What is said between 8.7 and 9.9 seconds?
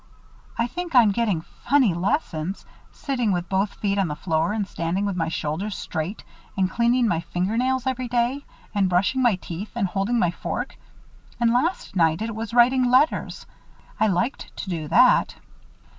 and brushing my teeth and